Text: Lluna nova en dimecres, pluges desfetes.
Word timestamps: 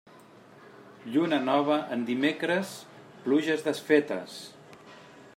Lluna 1.15 1.37
nova 1.49 1.75
en 1.97 2.05
dimecres, 2.07 2.71
pluges 3.27 3.65
desfetes. 3.69 4.39